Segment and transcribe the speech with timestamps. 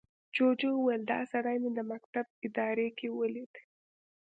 [0.35, 3.53] جوجو وويل، دا سړي مې د مکتب اداره کې ولید.